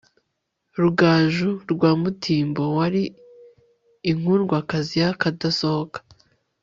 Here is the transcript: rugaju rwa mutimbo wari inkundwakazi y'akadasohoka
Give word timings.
rugaju 0.81 1.51
rwa 1.71 1.91
mutimbo 2.01 2.61
wari 2.77 3.03
inkundwakazi 4.11 4.93
y'akadasohoka 5.03 5.99